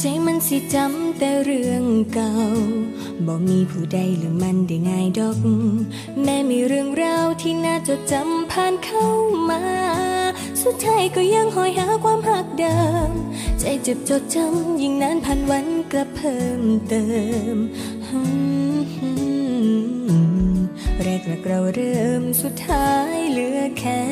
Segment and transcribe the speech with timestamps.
[0.00, 2.32] ใจมันสิจำแต่เรื่องเก่า
[3.26, 5.38] บอกมีผู้ใดหรือมันได้ง่ายดอก
[6.22, 9.06] แม้มีเรื่องราวที่น่าจดจำผ่านเข้า
[9.50, 9.62] มา
[10.62, 12.78] สุดท้ายก็ยังหอยหาความหักเดิ
[13.08, 13.10] ม
[13.60, 17.04] ใจเจ็บจดจำยิ่งนานผ่านวันกลับเพิ่มเติ
[17.54, 17.56] ม
[21.02, 24.02] แรกแรกเราเริ่มสุดท้ายเหลือแค่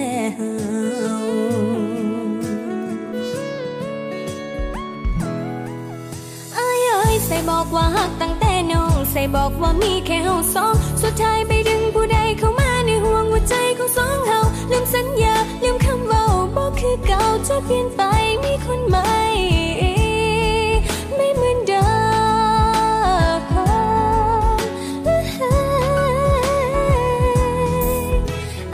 [7.57, 14.41] บอกว่าหักตั้งแต่น้อง ใส่บอกว่ามีแค่เฮาสอง สุดท้ายไปดึงผู้ใดเข้ามาในห่วงหัวใจของสองเฮา
[14.71, 16.23] ลืมสัญญาลืมคำว่า
[16.57, 18.03] บอกคือเก่าจะเปลี่ยนไป
[18.45, 19.11] มีคนใหม่
[21.15, 21.87] ไม่เหมือนเดิ
[23.39, 23.43] ม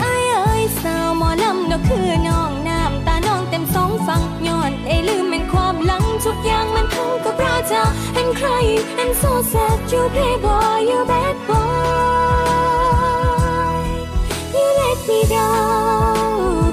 [0.00, 7.11] ไอ้ไอ้สาวหมอลำนกคือน้องน้ำตาน้องเต็มสองฝั่งย้อนไอ้ลืมเป็นความหลังทุกอย่างมันพัง
[7.62, 7.84] ก็เพราะเธอ
[8.20, 11.58] and crying and so sad you playboy you bad boy
[14.56, 16.72] you let me down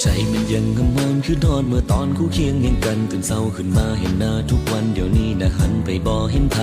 [0.00, 6.56] ใจมันยังงมงานคือนอนเมื่อตอนคู่เคียงเห็นกันตื่นเศร้าขึ้นมาเห็นหน้าทุกวันเดี๋ยวนี้นะหันไปบ่เห็นไผ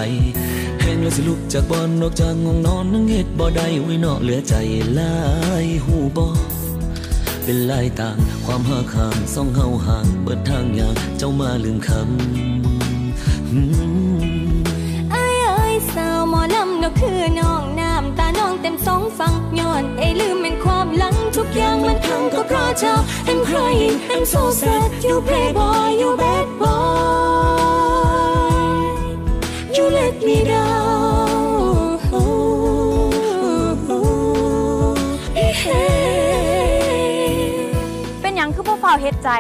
[0.82, 4.54] แห้งแล้วสิลุกจากบอนนอกจากงงนอนนั่งเฮ็ดบ่ได้ไว้นอเหลือใจ
[4.98, 5.16] ลา
[5.66, 6.28] ยหูบ่
[7.46, 12.00] เป็นลายต่าง ความหาขางส่องเฮาห่าง เบิดทางยากเจ้ามาลืมคำ
[15.12, 22.94] ไอ้ไอ้สาวหมอลำนกคือน้องน้ำตาน้องเต็มสองฝั่งย้อนไอ้ลืมเป็นความหลังทุกอย่างมันพังก็เพราะเธอ
[23.30, 26.74] I'm crying I'm so sad you playboy you bad boy
[29.76, 30.73] you let me down
[39.04, 39.32] เฮ็ดใจ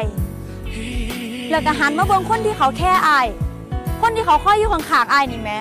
[1.51, 3.27] แล้วก็หันมาเบิ่งคนที่เขาแค่อาย
[4.01, 5.57] คนที่เขาคอยอยู่ข้างๆอายนี่แม่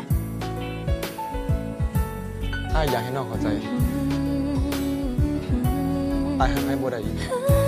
[2.75, 3.49] อายอยากให้น้องเข้าใจ
[6.41, 7.62] อายหักให้บ่ได้เคยถูก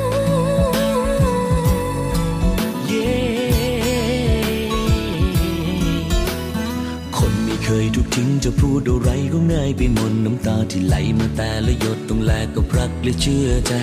[8.15, 13.75] ทิ้งจะพูดอะไรก็ง่ายไปหมดน้ำตาที่ไหลมาแต่ละหยดต้องแลกกับรักและเชื่อใจ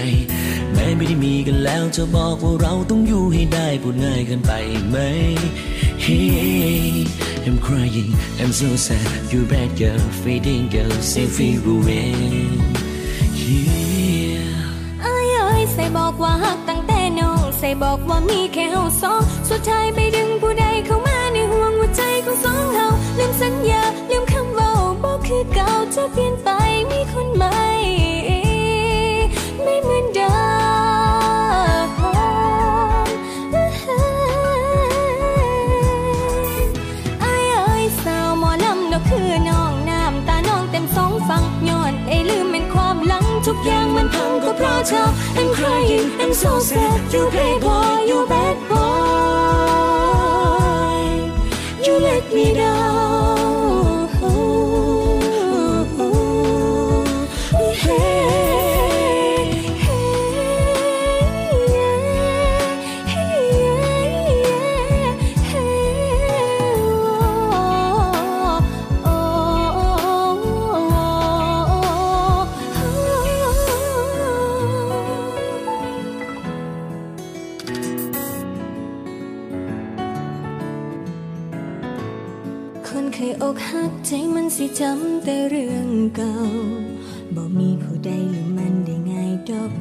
[0.73, 4.53] แม้ไม่ได้มีกันแล้วจะบอกว่าเราต้องอยู่ให้ได้พูดง่ายเกินไป
[4.89, 4.97] ไหม
[6.05, 7.05] Hey
[7.47, 8.11] I'm crying
[8.41, 12.59] I'm so sad you bad girl fading girl say feel ruin
[13.47, 14.41] Yeah
[15.05, 15.17] อ้า
[15.59, 21.00] ยใส่บอกว่าหักตั้งแต่น้อง ใส่บอกว่ามีแค่เฮาสอง สุดท้ายไปดึงผู้ใดเข้ามา
[21.95, 22.87] ใจของสองเฮา
[23.17, 24.69] ลืมสัญญาลืมคำว่า
[25.03, 26.49] บอกคือเก่าจะเปลี่ยนไป
[26.91, 27.55] มีคนใหม่
[29.63, 30.27] ไม่เหมือนเดิ
[31.85, 31.87] ม
[37.21, 45.01] ไอ้ไอ้สาวหมอลำนกคือน้องน้ำตาน้องเต็มสองฝั่งย้อนไอ้ลืมเป็นความหลังทุกอย่างมันพังก็เพราะเธอ
[45.39, 47.80] I'm crying I'm so sad you playboy you
[86.15, 86.35] เก่า
[87.35, 89.71] บอกมีผู้ใดหรือมันได้ง่ายดอก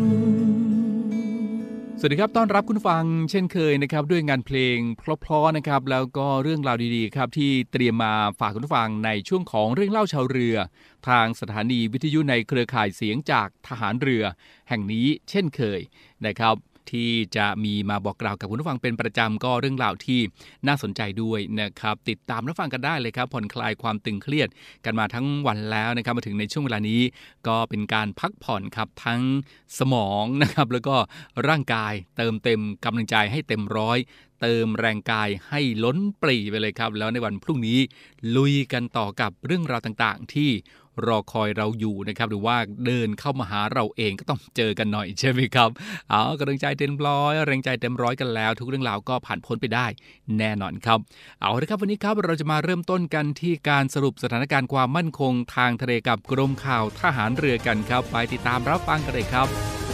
[1.99, 10.57] สวัสดีครับต้อนรับคุณฟังเช่นเคยนะครับด้วยงานเพลงเพราะๆนะครับแล้วก็เรื่องราวดีๆครับที่เตรียมมาฝากคุณฟังในช่วงของเรื่องเล่าชาวเรือ
[11.09, 14.25] ทางสถานีวิทยุในเครือข่ายเสียงจากทหารเรือ
[14.69, 15.81] แห่งนี้เช่นเคย
[16.27, 16.55] นะครับ
[16.91, 20.21] ที่จะมีมาบอกกล่าวกับคุณผู้ฟังเป็นประจำก็เรื่องราวที่
[20.67, 24.49] น่าสนใจด้วยนะครับ ติดตามรับฟังกันได้เลยครับผ่อนคลายความตึงเครียด
[24.85, 27.01] กันมาทั้งวันแล้วนะครับมาถึงในช่วงเวลานี้
[27.47, 29.21] ก็เป็นการพักผ่อนครับทั้ง
[29.79, 30.97] สมองนะครับแล้วก็
[31.49, 33.99] ร่างกายเติมเต็มกำลังใจให้เต็มร้อย
[34.41, 37.79] เติมแรงกายให้ล้นปรีไปเลยครับ แล้วในวันพรุ่งนี้
[38.37, 40.51] ลุยกันต่อกับเรื่องราวต่างๆ ที่
[41.07, 45.71] รอคอยเราอยู่นะครับ หรือว่าเดินเข้ามาหาเราเองก็ต้องเจอกันหน่อยใช่ไหมครับ
[46.11, 49.87] เอากำลังใจเต็มร้อยแรงใจเต็มร้อยกันแล้ว ทุกเรื่องราวก็ผ่านพ้นไปได้
[50.39, 50.99] แน่นอนครับ
[51.41, 59.90] เอาละครับวันนี้ครับเราจะมาเริ่มต้นกันที่การสรุปสถานการณ์ความมั่นคงทางทะเลกับกรมข่าวทหารเรือกันครับ ไปติดตามรับฟังกันเลยครับ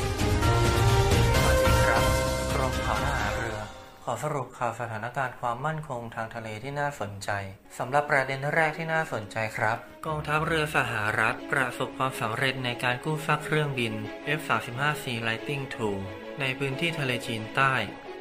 [4.08, 7.30] ขอสรุปข่าวสถานการณ์ความมั่นคงทางทะเลที่น่าสนใจ
[7.78, 9.76] สำหรับประเด็นแรกที่น่าสนใจครับ
[10.06, 13.92] กองทัพเรือสหรัฐ ประสบความสำเร็จในการกู้ซากเครื่องบิน
[14.38, 15.96] F-35C Lightning II
[16.40, 17.74] ในพื้นที่ทะเลจีนใต้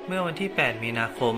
[0.07, 1.35] เมื่อวันที่ 8 มีนาคม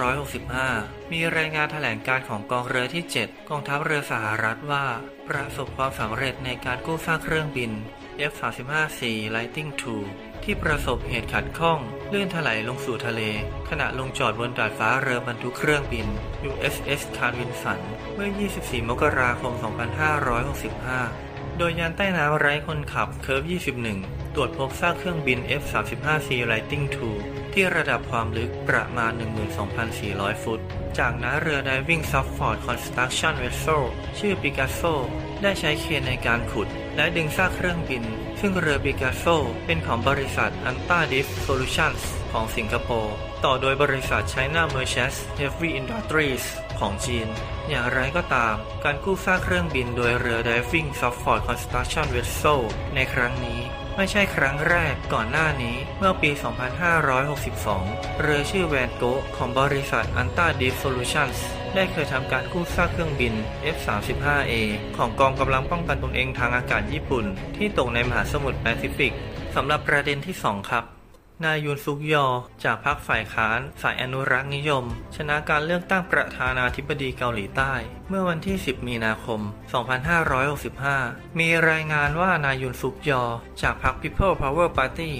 [0.00, 4.86] 2565 มีรายงานแถลงการของกองเรือที่ 7 กองทัพเรือสหรัฐว่า
[5.28, 7.72] ประสบความสำเร็จในการกู้ซากเครื่องบิน
[8.30, 9.00] F-35C
[9.34, 10.04] Lightning II
[10.46, 11.78] ที่ประสบเหตุขัดข้อง
[12.12, 13.22] ลื่นถลายลงสู่ทะเล
[13.68, 16.06] ขณะลงจอดบนดาดฟ้าเรือบรรทุกเครื่องบิน
[16.50, 17.80] USS คาร์วินสัน
[18.14, 19.52] เมื่อ 24 มกราคม
[20.76, 23.42] 2565 โดยยานใต้น้ำไร้คนขับเคิร์ฟ
[23.92, 27.12] 21 ตรวจพบซากเครื่องบิน F-35C Lightning II
[27.52, 29.12] ที่ระดับความลึกประมาณ
[29.78, 30.60] 12,400 ฟุต
[30.98, 33.82] จากนั้นเรือ Diving Support Construction Vessel
[34.18, 34.94] ชื่อ Picasso
[35.42, 38.04] ได้ใช้เคนในการขุด และดึงซากเครื่องบิน
[38.40, 39.36] ซึ่งเรือ Picasso
[39.66, 42.02] เป็นของบริษัท Anta Deep Solutions
[42.32, 46.44] ของสิงคโปร์ ต่อโดยบริษัท China Merchants Heavy Industries
[46.78, 47.28] ของจีน
[47.68, 48.54] อย่างไรก็ตาม
[48.84, 52.60] การกู้ซากเครื่องบินโดยเรือ Diving Support Construction Vessel
[52.94, 53.60] ในครั้งนี้
[53.96, 56.30] ไม่ใช่ครั้งแรกก่อนหน้านี้เมื่อปี
[57.26, 59.04] 2562 เรือชื่อแวนโก
[59.36, 61.38] ของบริษัท Anta Deep Solutions
[61.76, 63.34] ได้เคยทำการกู้ซากเครื่องบิน
[63.76, 64.52] F-35A
[64.96, 67.24] ของกองกำลังป้องกันตนเองทางอากาศญี่ปุ่น
[67.56, 69.14] ที่ตกในมหาสมุทรแปซิฟิก
[69.54, 70.84] สำหรับประเด็นที่ 2 ครับ
[71.44, 72.26] นายยุนซุกยอ
[72.64, 74.84] จากพรรคฝ่ายค้านสายอนุรักษ์นิยม
[75.16, 77.72] ชนะการเลือกตั้งประธานาธิบดีเกาหลีใต้
[78.08, 79.40] เมื่อวันที่ 10 มีนาคม
[80.20, 83.22] 2565 มีรายงานว่านายยุนซุกยอ
[83.62, 85.12] จากพรรค People Power Party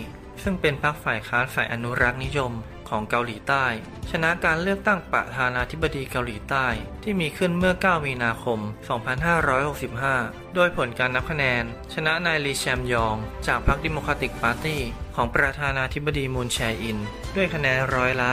[0.42, 2.52] ซึ่งเป็นพรรคฝ่ายค้านสายอนุรักษ์นิยม
[2.88, 3.64] ของเกาหลีใต้
[4.10, 6.66] ชนะการเลือกตั้งประธานาธิบดีเกาหลีใต้
[7.02, 8.60] ที่มีขึ้นเมื่อ 9 มีนาคม
[9.56, 13.16] 2565 โดยผลการนับคะแนน ชนะนายลีแชมยอง
[13.46, 14.80] จากพรรค Democratic Party
[15.16, 16.98] ของประธานาธิบดีมูนแจอิน
[17.36, 18.30] ด้วยคะแนนร้อยละ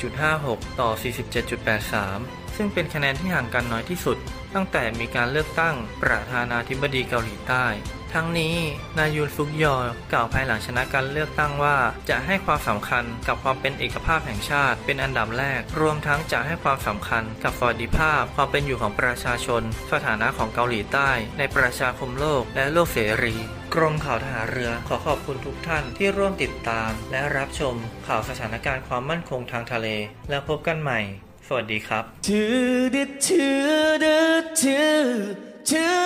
[0.00, 4.18] 48.56 ต่อ 47.83 ซึ่งเป็นคะแนนที่ห่างกันน้อยที่สุด
[4.54, 7.66] ตั้งแต่มีการเลือกตั้งประธานาธิบดีเกาหลีใต้
[8.14, 8.56] ทั้งนี้
[8.98, 9.76] นายยูนซุกยอ
[10.12, 11.76] กล่าวภายหลังชนะการเลือกตั้งว่า
[12.10, 19.62] จะให้ความสำคัญกับความเป็นเอกภาพแห่งชาติเป็นอันดับแรก รวมทั้งจะให้ความสำคัญกับสวัสดิภาพ ความเป็นอยู่ของประชาชน
[19.92, 23.34] สถานะของเกาหลีใต้ ในประชาคมโลกและโลกเสรี
[23.74, 27.74] กรมข่าวทหารเรือขอขอบคุณทุกท่านที่ร่วมติดตาม และรับชม
[28.06, 29.86] ข่าวสถานการณ์ความมั่นคงทางทะเล
[30.30, 31.00] แล้วพบกันใหม่
[31.50, 32.62] สวัสดีครับ ชื่อ
[32.94, 33.68] ดิชื่อ
[34.04, 34.20] ดิ
[34.60, 34.98] ชื่อ
[35.70, 36.02] ชื่อ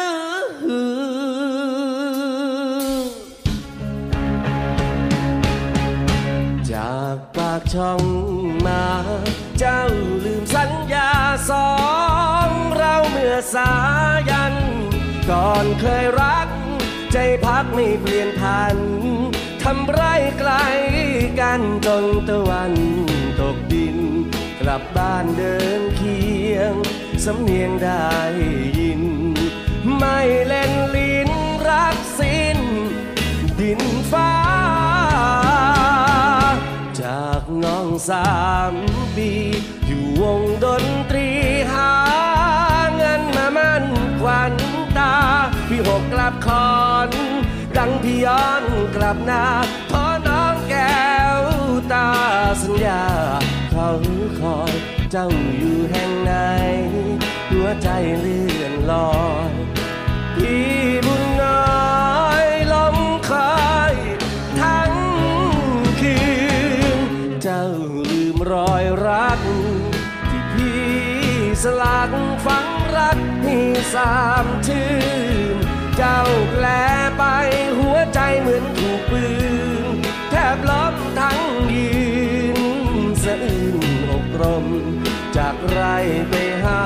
[6.72, 8.02] จากปากช่อง
[8.66, 8.84] มา
[9.58, 9.80] เจ้า
[10.24, 11.10] ลืมสัญญา
[11.50, 11.72] สอ
[12.46, 13.72] งเราเมื่อสา
[14.30, 14.54] ยัน
[15.30, 16.48] ก่อนเคยรัก
[17.12, 18.76] ใจพักไม่เปลี่ยนพัน
[19.62, 20.02] ทำไร
[20.38, 20.52] ไกล
[21.40, 22.72] กันจนตะวัน
[23.40, 23.98] ตกดิน
[24.62, 26.20] กลับบ้านเดินเคี
[26.54, 26.74] ยง
[27.24, 28.10] สำเนียงได้
[28.78, 29.02] ยิน
[29.96, 31.30] ไม่เล่นลิ้น
[31.68, 32.58] รักสิ้น
[33.60, 34.32] ดินฟ้า
[37.00, 38.32] จากน้องสา
[38.72, 38.74] ม
[39.16, 39.30] ปี
[39.86, 41.28] อยู่วงดนตรี
[41.72, 41.92] หา
[42.96, 43.86] เงินมามั่น
[44.22, 44.54] ควัน
[44.98, 45.14] ตา
[45.68, 47.10] พี่หกกลับคอน
[47.76, 48.64] ดังพี่ย้อน
[48.96, 49.44] กลับนา
[49.90, 51.40] ขอน้องแก้ว
[51.92, 52.08] ตา
[52.62, 53.02] สัญญา
[53.84, 53.98] เขา
[54.40, 54.74] คอย
[55.10, 56.32] เจ้าอยู่แห่งไหน
[57.50, 59.52] หัวใจเลื่อนลอย
[60.36, 60.72] พี่
[61.06, 62.96] บุญน้อยลม
[63.30, 63.62] คอ
[63.92, 63.94] ย
[64.60, 64.92] ทั้ง
[66.00, 66.16] คื
[66.98, 67.00] น
[67.42, 67.64] เจ้า
[68.10, 69.40] ลืมรอยรัก
[70.30, 70.84] ที่พี่
[71.62, 72.10] สลัก
[72.46, 73.58] ฝังรักให้
[73.94, 74.90] สามชื่
[75.54, 75.56] น
[75.96, 76.20] เจ้า
[76.50, 76.66] แปล
[77.18, 77.24] ไป
[77.78, 79.24] หัวใจเหมือนถูกปื
[79.84, 79.96] น
[80.30, 80.94] แทบล้ม
[84.42, 84.66] รม
[85.36, 85.80] จากไร
[86.28, 86.34] ไป
[86.64, 86.82] หา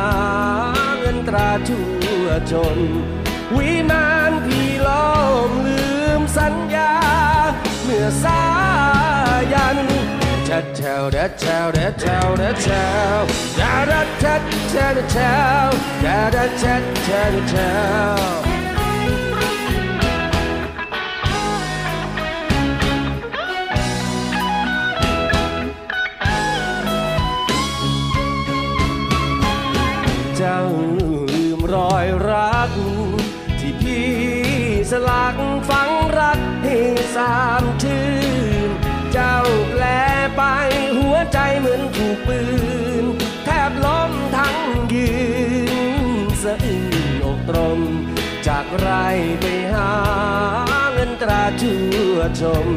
[0.98, 1.86] เงินตราชั่
[2.22, 2.78] วจน
[3.56, 5.12] วิมานพี่ล้อ
[5.48, 5.82] มลื
[6.18, 6.94] มสัญญา
[7.82, 8.42] เมื่อสา
[9.52, 9.78] ยัน
[10.48, 12.70] ชัดแถวเด็ดแถวเด็ดแถวเด็ดแถ
[13.16, 13.20] ว
[13.60, 15.18] ดาดัดชัดแถวแถ
[15.64, 15.66] ว
[16.04, 17.54] ดาดัดชัดแถวแถ
[18.52, 18.55] ว
[30.40, 30.62] เจ้า
[30.98, 32.70] ลืมรอยรัก
[33.60, 34.08] ที่พี่
[34.90, 35.36] สลัก
[35.68, 36.78] ฝังรักให้
[37.16, 38.06] สามชื่
[38.68, 38.70] น
[39.12, 39.36] เจ้า
[39.70, 39.84] แปล
[40.36, 40.42] ไป
[40.98, 42.42] หัวใจเหมือนถูกปื
[43.02, 43.04] น
[43.44, 44.56] แทบล้มทั้ง
[44.94, 45.12] ยื
[46.26, 46.82] นสะอื้
[47.20, 47.80] นอกตรม
[48.46, 48.90] จากไร
[49.40, 49.92] ไปหา
[50.92, 52.68] เงินตราชั่วชม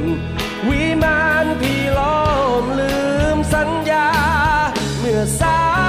[0.68, 2.22] วิมานพี่ล้อ
[2.62, 2.96] มลื
[3.36, 4.08] มสัญญา
[5.00, 5.89] เมื่อสาย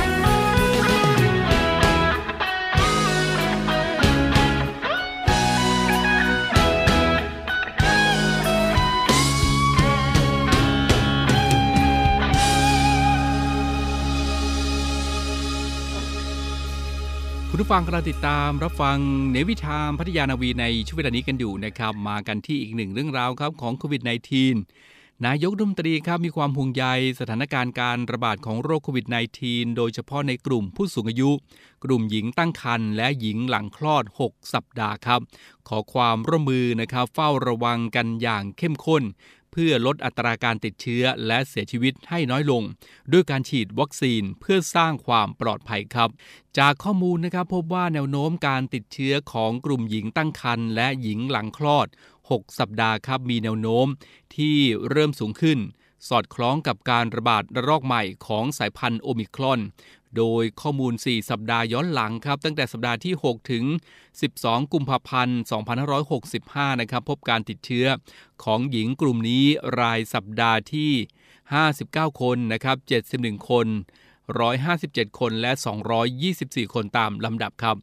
[17.63, 18.97] ผู้ฟังกำลังติดตามรับฟัง
[19.31, 24.01] เนวิทามพัทยานาวีในช่วงเวลานี้กันอยู่นะครับ มากันที่อีกหนึ่งเรื่องราวครับของโควิด
[24.63, 26.85] -19 นายกรัฐมนตรีครับมีความห่วงใย
[27.19, 29.05] สถานการณ์การระบาดของโรคโควิด
[29.41, 31.29] -19 โดยเฉพาะในกลุ่มผู้สูงอายุ
[31.83, 35.19] กลุ่มหญิงตั้งครรภ์และหญิงหลังคลอด 6 สัปดาห์ครับ
[35.67, 39.03] ขอความร่วมมือนะครับเฝ้าระวังกันอย่างเข้มข้น
[39.51, 42.63] เพื่อลดอัตราการติดเชื้อและเสียชีวิตให้น้อยลง
[43.11, 46.09] ด้วยการฉีดวัคซีนเพื่อสร้างความปลอดภัยครับ
[46.57, 51.87] จากข้อมูลนะครับพบว่าแนวโน้มการติดเชื้อของกลุ่มหญิงตั้งครรภ์และหญิงหลังคลอด
[52.19, 53.87] 6 สัปดาห์ครับมีแนวโน้ม
[54.35, 54.57] ที่
[54.89, 55.59] เริ่มสูงขึ้น
[56.09, 59.59] สอดคล้องกับการระบาดระลอกใหม่ของสายพันธุ์โอมิครอน
[60.17, 63.65] โดยข้อมูล 4 สัปดาห์ย้อนหลังครับ ตั้งแต่สัปดาห์ที่ 6 ถึง
[64.19, 65.39] 12 กุมภาพันธ์
[66.09, 67.87] 2565 นะครับ พบการติดเชื้อ
[68.43, 69.45] ของหญิงกลุ่มนี้
[69.79, 70.91] รายสัปดาห์ที่
[71.57, 72.77] 59 คนนะครับ
[73.11, 73.67] 71 คน
[74.37, 75.51] 157 คนและ
[76.11, 77.75] 224 คนตามลำดับครับ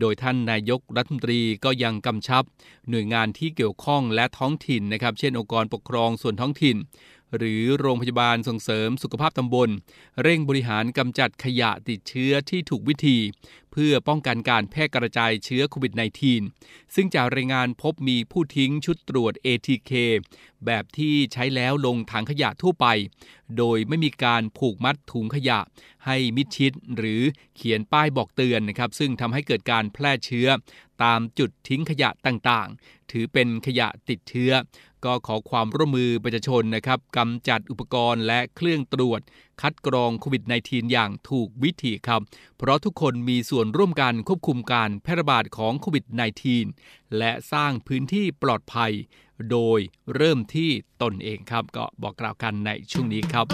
[0.00, 2.42] โดยท่านนายกรัฐมนตรีก็ยังกำชับ
[2.90, 6.76] หน่วยงานที่เกี่ยวข้องและท้องถิ่นนะครับ เช่นองค์กรปกครองส่วนท้องถิ่น
[7.36, 9.68] หรือโรงพยาบาลส่งเสริมสุขภาพตำบล
[10.22, 13.18] เร่งบริหารกำจัดขยะติดเชื้อที่ถูกวิธี
[13.78, 15.92] เพื่อป้องกันการแพร่กระจายเชื้อโควิด
[16.42, 19.92] -19 ซึ่งจากรายงานพบมีผู้ทิ้งชุดตรวจ ATK
[20.66, 22.86] แบบที่ใช้แล้วลงถังขยะทั่วไป
[23.58, 25.58] โดยไม่มีการผูกมัดถุงขยะ
[26.06, 27.22] ให้มิดชิดหรือ
[27.56, 30.48] เขียนป้ายบอกเตือนนะครับ ซึ่งทำให้เกิดการแพร่เชื้อ
[31.02, 34.52] ตามจุดทิ้งขยะต่างๆ ถือเป็นขยะติดเชื้อ
[35.04, 39.20] ก็ขอความร่วมมือประชาชนนะครับกำจัดอุปกรณ์และเครื่องตรวจ
[39.62, 42.20] คัดกรองโควิด -19 อย่างถูกวิธีครับ
[42.58, 46.04] เพราะทุกคนมีส่วนร่วมกันควบคุมการแพร่ระบาดของโควิด
[46.60, 48.92] -19 และสร้างพื้นที่ปลอดภัย
[49.50, 49.80] โดย
[50.14, 50.70] เริ่มที่
[51.02, 53.46] ตนเองครับ ก็บอกกล่าวกันในช่วงนี้ครับ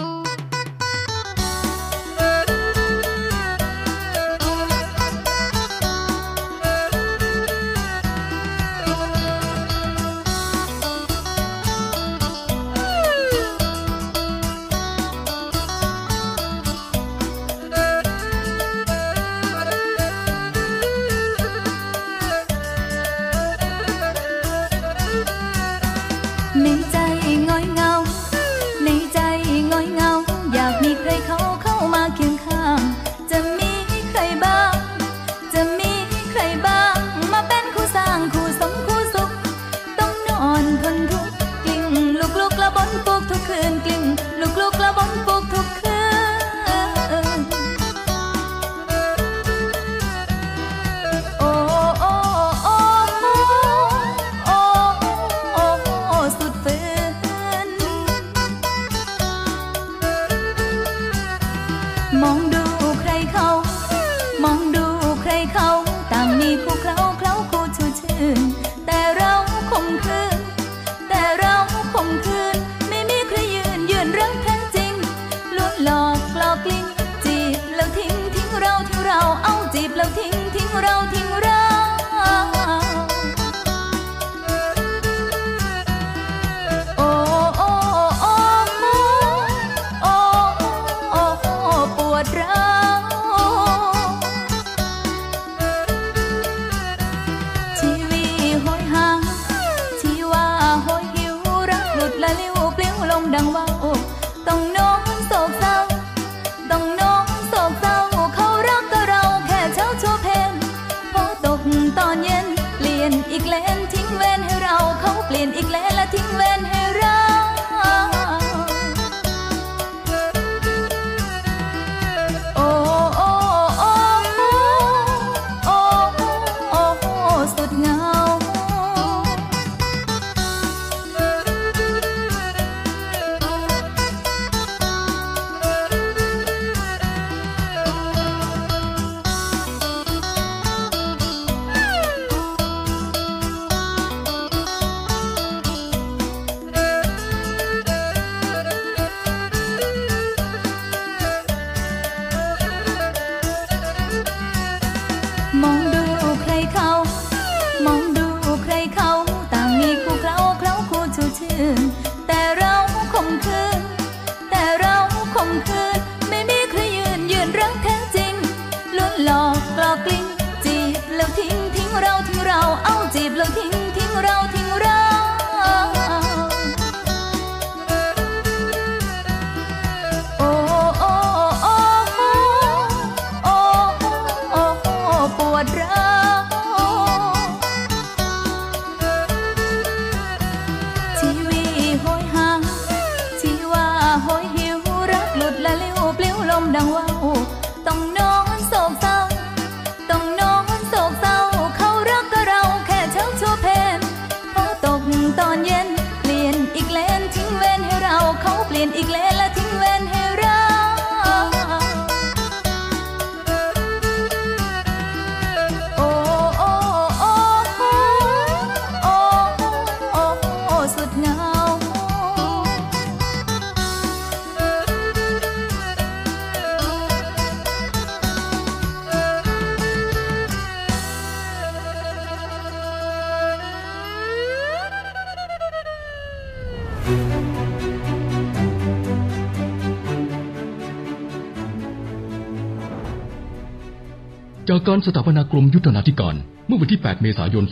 [244.82, 246.34] จากการสถาปนากรมยุทธนาธิการ
[246.66, 247.64] เมื่อวันที่ 8 เมษายน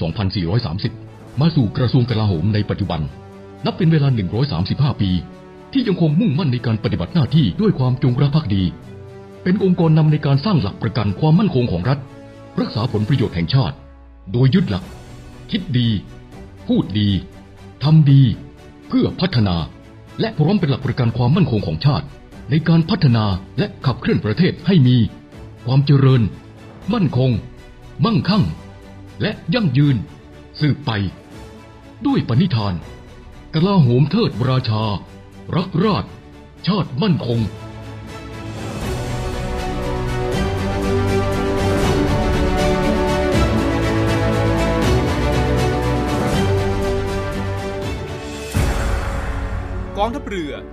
[0.66, 3.01] 2430 มาสู่กระทรวงกลาโหมในปัจจุบัน
[3.64, 4.09] นับเป็นเวลา
[4.55, 5.11] 135 ปี
[5.73, 8.62] ที่ยังคงมุ่งมั่นในการปฏิบัติหน้าที่ด้วยความจงรักภักดี
[9.42, 11.99] เป็นองค์กรนำในการสร้างหลักประกันความมั่นคงของรัฐ
[12.61, 13.77] รักษาผลประโยชน์แห่งชาติ
[14.33, 14.85] โดยยึดหลัก
[15.51, 15.88] คิดดี
[16.68, 17.09] พูดดี
[17.83, 18.23] ทำดี
[18.88, 19.57] เพื่อพัฒนา
[20.20, 22.07] และพร้อมเป็นหลักประกันความมั่นคงของชาติ
[22.51, 23.25] ในการพัฒนา
[23.59, 24.96] และขับเคลื่อนประเทศให้มี
[25.66, 26.23] ความเจริญ
[26.93, 27.31] มั่นคง
[28.05, 28.45] มั่งคั่ง
[29.23, 29.97] และยั่งยืน
[30.61, 30.90] สืบไป
[32.07, 32.75] ด้วยปณิธาน
[33.55, 34.85] กลาโหมเทิดราชา
[35.57, 36.05] รักราช
[36.66, 37.40] ชาติมั่นคง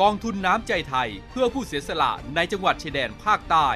[0.00, 3.68] กองทุนน้ำใจไทยเพื่อผู้เสียสละในจังหวัดชายแดนภาคใต้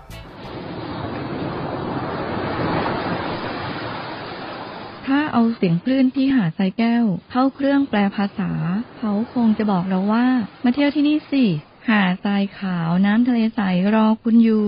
[5.07, 8.51] ถ้าเอาเสียงคลื่นที่หาดทรายแก้ว เข้าเครื่องแปลภาษา
[8.99, 10.27] เขาคงจะบอกเราว่า
[10.64, 11.44] มาเที่ยวที่นี่สิ
[11.88, 13.61] หาดทรายขาวน้ำทะเลใส
[13.94, 14.66] รอคุณอยู่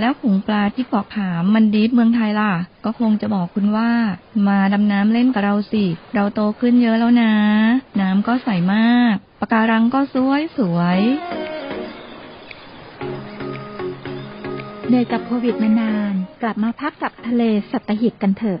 [0.00, 2.52] แล้วขงปลาที่เกาะขามมันดีเมืองไทยล่ะ
[2.84, 3.90] ก็คงจะบอกคุณว่า
[4.48, 7.32] มาดำน้ำเล่นกับเราสิ เราโตขึ้นเยอะแล้วนะ
[8.00, 11.00] น้ำก็ใสมาก ปะการังก็สวยสวย
[14.86, 18.60] เหนื่อยกับโควิดมานาน กลับมาพักกับทะเลสัตหิบกันเถอะ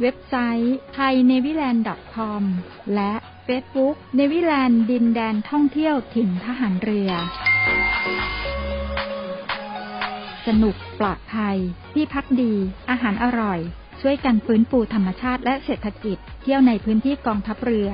[0.00, 2.42] เว็บไซต์ thainewiland.com
[2.94, 3.12] และ
[3.46, 7.10] Facebook เนวิแลนด์ดินแดนท่องเที่ยวถิ่นทหารเรือ
[10.46, 11.56] สนุกปลอดภัย
[11.94, 12.54] ที่พักดี
[12.90, 13.60] อาหารอร่อย
[14.00, 17.90] ช่วยกันฟื้นฟูธรรมชาติและเศรษฐกิจ เที่ยวในพื้นที่กองทัพเรือ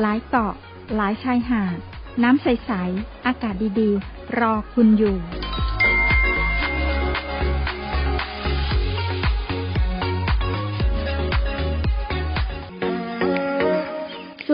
[0.00, 0.54] หลายเกาะ
[0.96, 1.78] หลายชายหาด
[2.22, 5.18] น้ำใส ๆ อากาศดี ๆ รอคุณอยู่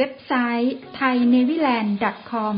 [0.00, 0.34] เว็บไซ
[0.64, 2.56] ต์ thainewiland.com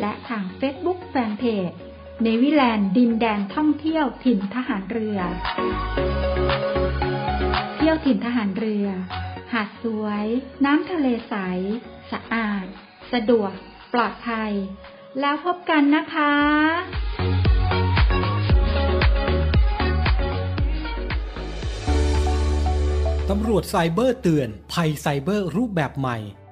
[0.00, 1.76] และทาง Facebook Fanpage
[2.22, 5.18] เนวิแลนด์ดินแดนท่องเที่ยวถิ่นทหารเรือ
[7.76, 8.86] เที่ยวถิ่นทหารเรือ
[9.52, 10.26] หาดสวย
[10.64, 11.34] น้ำทะเลใส
[12.12, 12.66] สะอาด
[13.12, 13.52] สะดวก
[13.94, 14.52] ปลอดภัย
[15.20, 16.32] แล้วพบกันนะคะ
[23.30, 26.18] ตำรวจไซเบอร์เตือน ภัยไซเบอร์รูปแบบใหม่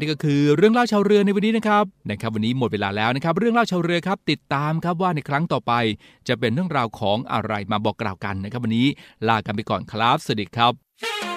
[0.00, 5.72] นี่ก็คือเรื่องเล่าชาวเรือในวันนี้นะครับนะครับ วันนี้หมดเวลาแล้วนะครับ เรื่องเล่าชาวเรือครับติดตามครับว่าในครั้งต่อไป
[6.28, 8.86] จะเป็นเรื่องราวของอะไรมาบอกกล่าวกันนะครับ วันนี้
[9.28, 11.35] ลากันไปก่อนครับสวัสดีครับ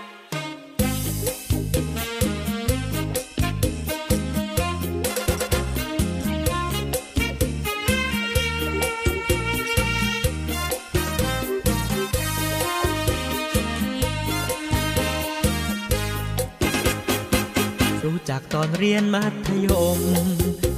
[18.29, 19.99] จักตอนเรียนมัธยม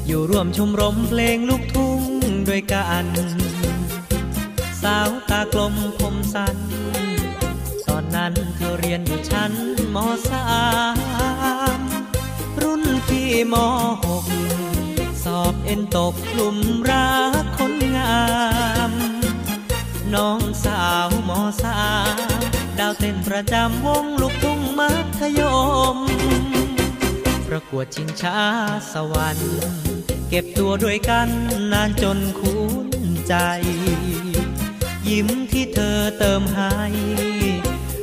[0.07, 2.01] อยู่ร่วมชมรมเพลงลูกทุ่ง
[2.47, 3.05] ด้วยกัน
[4.81, 6.57] สาวตากลมผมสั้น
[7.87, 9.53] ตอนนั้นเธอเรียนอยู่ชั้น
[9.95, 9.97] ม
[10.29, 10.45] สา
[11.77, 11.79] ม
[12.61, 13.55] รุ่นพี่ม
[14.03, 14.25] หก
[15.23, 16.57] สอบเอ็นตกกลุ่ม
[16.89, 17.11] รั
[17.41, 18.21] กคนงา
[18.89, 18.91] ม
[20.13, 21.31] น้องสาวม
[21.63, 21.81] สา
[22.15, 22.17] ม
[22.79, 25.41] ดาวเต้นประจำวงลูกทุ่งมัธย
[25.95, 25.97] ม
[27.55, 28.39] ประกวดชิงช้า
[28.93, 29.55] สวรรค์
[30.29, 31.29] เก็บตัวด้วยกัน
[31.71, 32.67] นานจนคุ้
[33.03, 33.35] นใจ
[35.09, 36.75] ยิ้มที่เธอเติมให้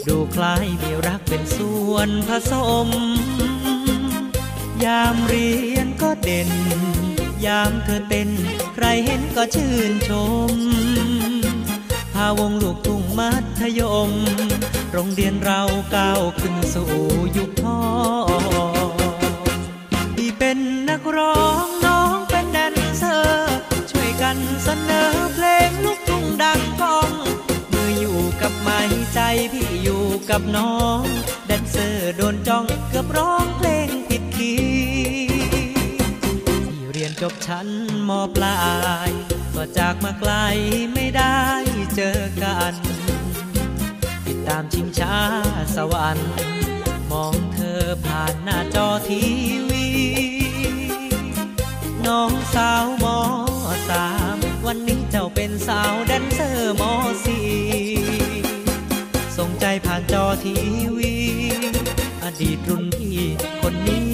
[0.09, 2.53] ดูคล้ายมีรักเป็นส่วนผส
[2.87, 2.89] ม
[4.85, 6.51] ยามเรียนก็เด่น
[7.47, 8.31] ยามเธอเต้น
[8.75, 10.11] ใครเห็นก็ชื่นช
[10.55, 10.57] ม
[12.15, 14.11] พาวงลูกทุ่งมัธยม
[14.93, 15.63] โรงเรียนเรา
[15.95, 16.91] ก้าวขึ้นสู่
[17.37, 17.83] ยุคทอ
[18.77, 18.78] ง
[20.89, 23.57] นักร้องน้องเป็นแดนเซอร์
[23.91, 27.11] ช่วยกันเสนอเพลงลูกทุ่งดังก้อง
[27.69, 28.81] เมื่ออยู่กับไม้
[29.15, 29.21] ใจ
[29.53, 31.01] พี่อยู่กับน้อง
[31.47, 35.29] แดนเซอร์โดนจ้องเกือบร้องเพลงผิดคีย์
[36.69, 37.69] พี่เรียนจบชั้น
[38.09, 38.59] มปลา
[39.09, 39.11] ย
[39.55, 40.33] ก็จากมาไกล
[40.95, 41.39] ไม่ได้
[41.97, 42.73] เจอกัน
[44.27, 45.19] ติดตามชิงช้า
[45.77, 46.31] สวรรค์
[47.11, 49.23] มองเธอผ่านหน้าจอที
[49.68, 49.68] วี
[52.09, 53.19] น้องสาวมอ
[53.89, 56.93] สามวันนี้เจ้าเป็นสาวแดนเซอร์มอ
[57.25, 57.47] สี่
[59.37, 60.57] ส่งใจผ่านจอที
[60.97, 61.15] วี
[62.23, 63.19] อดีตรุ่นพี่
[63.63, 64.08] คนนี้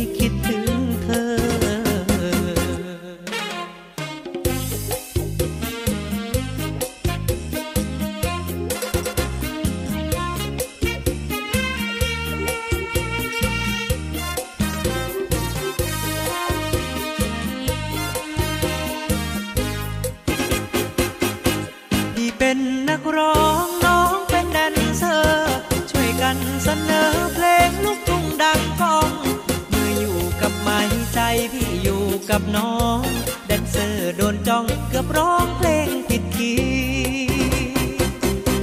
[32.44, 33.00] กับน้อง
[33.46, 37.28] แดนเซอร์โดนจ้องเกือบร้องเพลงผิดคีย์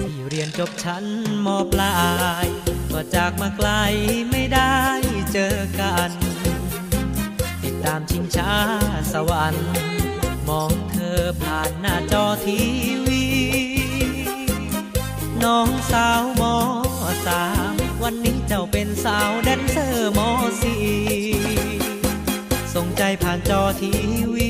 [0.08, 1.06] พี่เรียนจบชั้น
[1.46, 1.98] มปลา
[2.46, 2.48] ย
[2.92, 3.70] ก็จากมาไกล
[4.30, 4.76] ไม่ได้
[5.34, 6.12] เจอกัน
[7.64, 8.56] ติดตามชิงช้า
[9.14, 9.70] สวรรค์
[10.48, 12.60] มองเธอผ่านหน้าจอที
[13.08, 13.26] วี
[15.44, 16.42] น้องสาวม
[17.26, 20.20] สามวันนี้เจ้าเป็นสาวแดนเซอร์ม.
[20.62, 20.71] สี่
[23.80, 23.92] ที
[24.34, 24.50] วี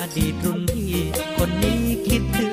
[0.00, 0.94] อดีตรุ่นพี่
[1.38, 2.49] คนนี้คิดถึง